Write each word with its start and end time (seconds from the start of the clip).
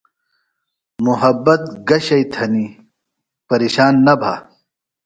محبت 1.05 1.61
گہ 1.87 1.97
شئی 2.05 2.23
تھنی 2.33 2.65
پریشان 3.47 3.93
نہ 4.05 4.13
بھہ۔ 4.21 4.33